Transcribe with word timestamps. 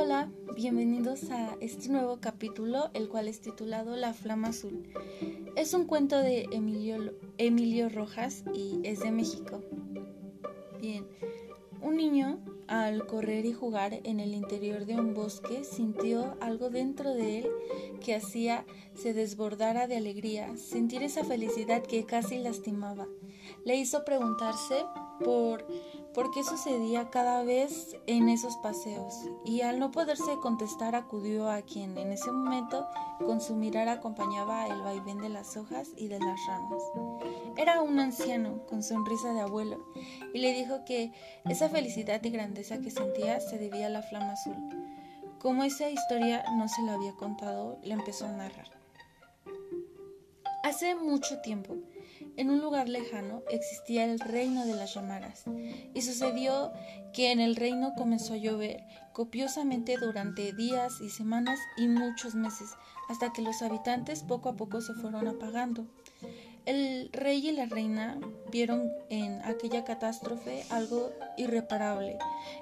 Hola, 0.00 0.30
bienvenidos 0.54 1.28
a 1.32 1.56
este 1.60 1.88
nuevo 1.88 2.20
capítulo, 2.20 2.88
el 2.94 3.08
cual 3.08 3.26
es 3.26 3.40
titulado 3.40 3.96
La 3.96 4.14
Flama 4.14 4.50
Azul. 4.50 4.88
Es 5.56 5.74
un 5.74 5.86
cuento 5.86 6.16
de 6.16 6.46
Emilio, 6.52 7.88
Rojas 7.88 8.44
y 8.54 8.78
es 8.84 9.00
de 9.00 9.10
México. 9.10 9.60
Bien, 10.80 11.04
un 11.82 11.96
niño 11.96 12.38
al 12.68 13.06
correr 13.06 13.44
y 13.44 13.52
jugar 13.52 13.98
en 14.04 14.20
el 14.20 14.34
interior 14.34 14.86
de 14.86 14.94
un 14.94 15.14
bosque 15.14 15.64
sintió 15.64 16.36
algo 16.40 16.70
dentro 16.70 17.12
de 17.12 17.40
él 17.40 17.48
que 18.00 18.14
hacía 18.14 18.64
se 18.94 19.14
desbordara 19.14 19.88
de 19.88 19.96
alegría, 19.96 20.56
sentir 20.56 21.02
esa 21.02 21.24
felicidad 21.24 21.82
que 21.82 22.06
casi 22.06 22.38
lastimaba. 22.38 23.08
Le 23.64 23.74
hizo 23.74 24.04
preguntarse 24.04 24.76
por 25.24 25.64
qué 26.32 26.44
sucedía 26.44 27.10
cada 27.10 27.42
vez 27.42 27.96
en 28.06 28.28
esos 28.28 28.56
paseos, 28.56 29.14
y 29.44 29.60
al 29.62 29.78
no 29.78 29.90
poderse 29.90 30.38
contestar 30.42 30.94
acudió 30.94 31.50
a 31.50 31.62
quien 31.62 31.96
en 31.96 32.12
ese 32.12 32.30
momento 32.30 32.86
con 33.24 33.40
su 33.40 33.54
mirar 33.54 33.88
acompañaba 33.88 34.66
el 34.66 34.80
vaivén 34.82 35.18
de 35.18 35.28
las 35.28 35.56
hojas 35.56 35.88
y 35.96 36.08
de 36.08 36.18
las 36.18 36.38
ramas. 36.46 36.82
Era 37.56 37.82
un 37.82 37.98
anciano 37.98 38.66
con 38.66 38.82
sonrisa 38.82 39.32
de 39.32 39.40
abuelo, 39.40 39.84
y 40.34 40.38
le 40.38 40.52
dijo 40.52 40.84
que 40.84 41.12
esa 41.44 41.68
felicidad 41.68 42.22
y 42.22 42.30
grandeza 42.30 42.78
que 42.78 42.90
sentía 42.90 43.40
se 43.40 43.58
debía 43.58 43.86
a 43.86 43.90
la 43.90 44.02
flama 44.02 44.32
azul. 44.32 44.56
Como 45.38 45.62
esa 45.62 45.88
historia 45.88 46.44
no 46.56 46.68
se 46.68 46.82
la 46.82 46.94
había 46.94 47.12
contado, 47.12 47.78
le 47.82 47.94
empezó 47.94 48.26
a 48.26 48.32
narrar. 48.32 48.70
Hace 50.64 50.96
mucho 50.96 51.40
tiempo, 51.40 51.76
en 52.36 52.50
un 52.50 52.60
lugar 52.60 52.88
lejano 52.88 53.42
existía 53.50 54.04
el 54.04 54.20
reino 54.20 54.64
de 54.64 54.74
las 54.74 54.94
llamaras, 54.94 55.44
y 55.94 56.02
sucedió 56.02 56.72
que 57.12 57.32
en 57.32 57.40
el 57.40 57.56
reino 57.56 57.94
comenzó 57.96 58.34
a 58.34 58.38
llover 58.38 58.84
copiosamente 59.12 59.96
durante 59.96 60.52
días 60.52 61.00
y 61.00 61.10
semanas 61.10 61.58
y 61.76 61.88
muchos 61.88 62.34
meses, 62.34 62.70
hasta 63.08 63.32
que 63.32 63.42
los 63.42 63.62
habitantes 63.62 64.22
poco 64.22 64.48
a 64.50 64.56
poco 64.56 64.80
se 64.80 64.94
fueron 64.94 65.26
apagando. 65.26 65.86
El 66.66 67.08
rey 67.12 67.48
y 67.48 67.52
la 67.52 67.64
reina 67.64 68.18
vieron 68.50 68.92
en 69.08 69.40
aquella 69.42 69.84
catástrofe 69.84 70.64
algo 70.68 71.10
irreparable 71.38 72.18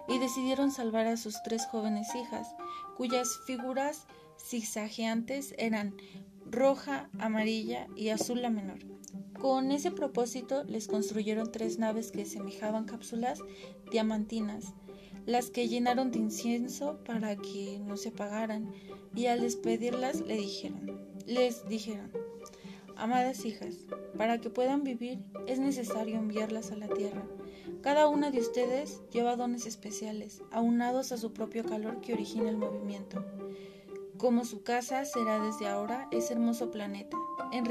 y 0.08 0.18
decidieron 0.18 0.70
salvar 0.70 1.08
a 1.08 1.16
sus 1.16 1.42
tres 1.42 1.66
jóvenes 1.66 2.14
hijas, 2.14 2.46
cuyas 2.96 3.28
figuras 3.46 4.06
zigzagueantes 4.38 5.54
eran 5.58 5.96
roja, 6.44 7.10
amarilla 7.18 7.88
y 7.96 8.10
azul 8.10 8.42
la 8.42 8.50
menor. 8.50 8.78
Con 9.40 9.70
ese 9.70 9.90
propósito 9.90 10.64
les 10.64 10.88
construyeron 10.88 11.52
tres 11.52 11.78
naves 11.78 12.10
que 12.10 12.24
semejaban 12.24 12.86
cápsulas 12.86 13.40
diamantinas, 13.90 14.72
las 15.26 15.50
que 15.50 15.68
llenaron 15.68 16.10
de 16.10 16.18
incienso 16.18 16.98
para 17.04 17.36
que 17.36 17.78
no 17.78 17.96
se 17.96 18.10
apagaran, 18.10 18.72
y 19.14 19.26
al 19.26 19.40
despedirlas 19.40 20.20
le 20.22 20.36
dijeron, 20.36 21.00
les 21.26 21.68
dijeron, 21.68 22.10
amadas 22.96 23.44
hijas, 23.44 23.76
para 24.16 24.40
que 24.40 24.50
puedan 24.50 24.84
vivir 24.84 25.18
es 25.46 25.58
necesario 25.58 26.16
enviarlas 26.16 26.72
a 26.72 26.76
la 26.76 26.88
tierra. 26.88 27.26
Cada 27.82 28.08
una 28.08 28.30
de 28.30 28.40
ustedes 28.40 29.02
lleva 29.12 29.36
dones 29.36 29.66
especiales, 29.66 30.42
aunados 30.50 31.12
a 31.12 31.18
su 31.18 31.32
propio 31.32 31.64
calor 31.64 32.00
que 32.00 32.14
origina 32.14 32.48
el 32.48 32.56
movimiento. 32.56 33.24
Como 34.18 34.44
su 34.44 34.62
casa 34.62 35.04
será 35.04 35.38
desde 35.40 35.68
ahora 35.68 36.08
ese 36.10 36.32
hermoso 36.34 36.70
planeta. 36.70 37.16
En, 37.52 37.66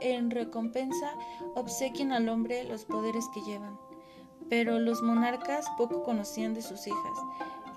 en 0.00 0.30
recompensa 0.30 1.14
obsequien 1.54 2.12
al 2.12 2.28
hombre 2.28 2.64
los 2.64 2.84
poderes 2.84 3.24
que 3.32 3.42
llevan. 3.42 3.78
Pero 4.48 4.78
los 4.78 5.02
monarcas 5.02 5.66
poco 5.78 6.02
conocían 6.02 6.52
de 6.52 6.62
sus 6.62 6.86
hijas, 6.86 7.18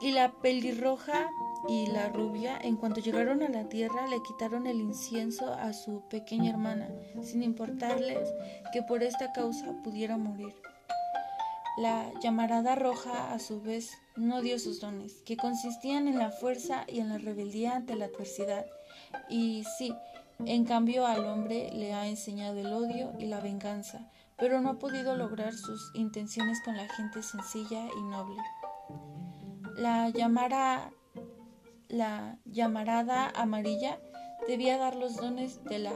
y 0.02 0.12
la 0.12 0.32
pelirroja 0.32 1.30
y 1.68 1.88
la 1.88 2.10
rubia, 2.10 2.58
en 2.62 2.76
cuanto 2.76 3.02
llegaron 3.02 3.42
a 3.42 3.50
la 3.50 3.70
tierra, 3.70 4.08
le 4.08 4.22
quitaron 4.22 4.68
el 4.68 4.82
incienso 4.82 5.54
a 5.54 5.74
su 5.74 6.02
pequeña 6.10 6.52
hermana, 6.52 6.90
sin 7.22 7.44
importarles 7.44 8.30
que 8.74 8.84
por 8.84 9.04
esta 9.04 9.32
causa 9.32 9.82
pudiera 9.84 10.18
morir. 10.18 10.54
La 11.78 12.12
llamarada 12.22 12.74
roja, 12.74 13.32
a 13.32 13.38
su 13.38 13.62
vez, 13.62 13.92
no 14.16 14.42
dio 14.42 14.58
sus 14.58 14.82
dones, 14.82 15.22
que 15.28 15.38
consistían 15.38 16.08
en 16.08 16.18
la 16.18 16.32
fuerza 16.32 16.86
y 16.88 17.02
en 17.02 17.10
la 17.10 17.20
rebeldía 17.20 17.76
ante 17.76 17.96
la 17.96 18.06
adversidad. 18.06 18.66
Y 19.30 19.64
sí, 19.78 19.94
en 20.40 20.66
cambio 20.66 21.06
al 21.06 21.24
hombre 21.28 21.70
le 21.74 21.94
ha 21.94 22.08
enseñado 22.08 22.58
el 22.58 22.74
odio 22.74 23.14
y 23.20 23.28
la 23.28 23.42
venganza, 23.42 24.10
pero 24.38 24.60
no 24.60 24.72
ha 24.72 24.80
podido 24.80 25.16
lograr 25.16 25.54
sus 25.54 25.92
intenciones 25.94 26.60
con 26.66 26.76
la 26.76 26.90
gente 26.90 27.22
sencilla 27.22 27.88
y 27.96 28.02
noble. 28.02 28.42
La, 29.76 30.10
llamara, 30.10 30.92
la 31.90 32.40
llamarada 32.46 33.30
amarilla 33.36 34.00
debía 34.48 34.80
dar 34.80 34.96
los 34.96 35.16
dones 35.18 35.64
de 35.66 35.78
la 35.78 35.94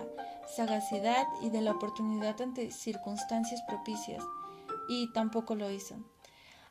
sagacidad 0.47 1.25
y 1.41 1.49
de 1.49 1.61
la 1.61 1.71
oportunidad 1.71 2.39
ante 2.39 2.69
circunstancias 2.69 3.63
propicias 3.67 4.23
y 4.87 5.11
tampoco 5.13 5.55
lo 5.55 5.71
hizo. 5.71 5.95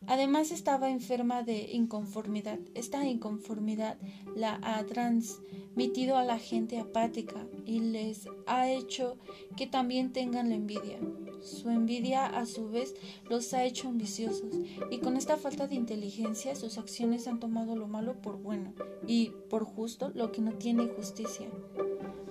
Además 0.06 0.50
estaba 0.50 0.88
enferma 0.88 1.42
de 1.42 1.72
inconformidad. 1.72 2.58
Esta 2.74 3.06
inconformidad 3.06 3.98
la 4.34 4.58
ha 4.62 4.82
transmitido 4.86 6.16
a 6.16 6.24
la 6.24 6.38
gente 6.38 6.78
apática 6.78 7.46
y 7.66 7.80
les 7.80 8.26
ha 8.46 8.70
hecho 8.70 9.18
que 9.58 9.66
también 9.66 10.12
tengan 10.12 10.48
la 10.48 10.54
envidia. 10.54 10.98
Su 11.42 11.68
envidia 11.68 12.26
a 12.26 12.46
su 12.46 12.70
vez 12.70 12.94
los 13.28 13.52
ha 13.52 13.64
hecho 13.64 13.88
ambiciosos 13.88 14.56
y 14.90 14.98
con 14.98 15.16
esta 15.16 15.36
falta 15.36 15.66
de 15.66 15.74
inteligencia 15.74 16.56
sus 16.56 16.78
acciones 16.78 17.28
han 17.28 17.38
tomado 17.38 17.76
lo 17.76 17.86
malo 17.86 18.20
por 18.22 18.38
bueno 18.38 18.72
y 19.06 19.32
por 19.50 19.64
justo 19.64 20.12
lo 20.14 20.32
que 20.32 20.40
no 20.40 20.52
tiene 20.52 20.86
justicia. 20.86 21.48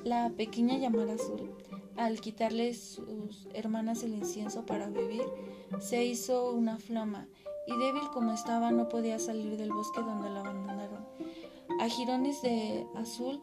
La 0.04 0.32
pequeña 0.32 0.78
llamada 0.78 1.14
azul 1.14 1.52
al 1.98 2.22
quitarle 2.22 2.74
hermanas 3.54 4.04
el 4.04 4.14
incienso 4.14 4.66
para 4.66 4.90
vivir, 4.90 5.24
se 5.80 6.04
hizo 6.04 6.52
una 6.52 6.78
flama 6.78 7.28
y 7.68 7.78
débil 7.78 8.04
como 8.14 8.34
estaba 8.34 8.72
no 8.72 8.90
podía 8.90 9.20
salir 9.20 9.58
del 9.58 9.72
bosque 9.72 10.02
donde 10.02 10.30
la 10.30 10.40
abandonaron. 10.42 10.99
A 11.80 11.88
jirones 11.88 12.42
de 12.42 12.86
azul 12.96 13.40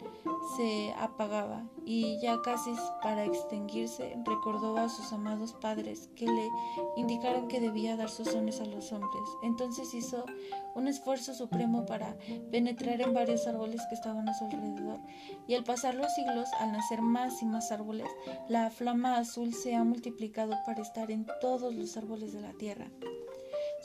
se 0.58 0.92
apagaba 0.98 1.64
y 1.86 2.20
ya 2.20 2.42
casi 2.42 2.70
para 3.02 3.24
extinguirse 3.24 4.14
recordó 4.26 4.76
a 4.76 4.90
sus 4.90 5.10
amados 5.14 5.54
padres 5.54 6.10
que 6.14 6.26
le 6.26 6.50
indicaron 6.96 7.48
que 7.48 7.60
debía 7.60 7.96
dar 7.96 8.10
sus 8.10 8.32
dones 8.32 8.60
a 8.60 8.66
los 8.66 8.92
hombres. 8.92 9.24
Entonces 9.42 9.94
hizo 9.94 10.26
un 10.74 10.86
esfuerzo 10.86 11.32
supremo 11.32 11.86
para 11.86 12.18
penetrar 12.50 13.00
en 13.00 13.14
varios 13.14 13.46
árboles 13.46 13.80
que 13.88 13.94
estaban 13.94 14.28
a 14.28 14.34
su 14.34 14.44
alrededor 14.44 15.00
y 15.46 15.54
al 15.54 15.64
pasar 15.64 15.94
los 15.94 16.12
siglos, 16.14 16.48
al 16.60 16.72
nacer 16.72 17.00
más 17.00 17.40
y 17.40 17.46
más 17.46 17.72
árboles, 17.72 18.10
la 18.48 18.68
flama 18.68 19.16
azul 19.16 19.54
se 19.54 19.74
ha 19.74 19.82
multiplicado 19.82 20.54
para 20.66 20.82
estar 20.82 21.10
en 21.10 21.26
todos 21.40 21.74
los 21.74 21.96
árboles 21.96 22.34
de 22.34 22.42
la 22.42 22.52
tierra. 22.52 22.90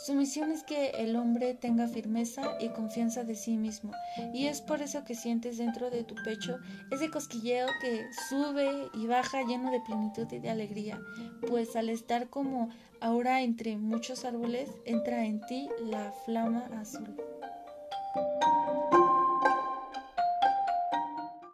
Su 0.04 0.16
misión 0.16 0.52
es 0.52 0.64
que 0.64 0.90
el 0.98 1.16
hombre 1.16 1.54
tenga 1.54 1.88
firmeza 1.88 2.58
y 2.60 2.70
confianza 2.70 3.24
de 3.24 3.36
sí 3.36 3.56
mismo, 3.56 3.92
y 4.34 4.48
es 4.48 4.60
por 4.60 4.82
eso 4.82 5.04
que 5.04 5.14
sientes 5.14 5.60
dentro 5.60 5.92
de 5.92 6.04
tu 6.04 6.16
pecho 6.16 6.58
ese 6.90 7.12
cosquilleo 7.12 7.68
que 7.82 8.02
sube 8.28 8.90
y 8.96 9.06
baja 9.06 9.44
lleno 9.44 9.70
de 9.70 9.80
plenitud 9.82 10.26
y 10.32 10.40
de 10.40 10.50
alegría, 10.50 11.00
pues 11.48 11.76
al 11.76 11.90
estar 11.90 12.30
como 12.30 12.70
ahora 13.00 13.42
entre 13.42 13.78
muchos 13.78 14.26
árboles, 14.26 14.72
entra 14.86 15.24
en 15.24 15.40
ti 15.42 15.70
la 15.86 16.12
flama 16.26 16.68
azul. 16.80 17.16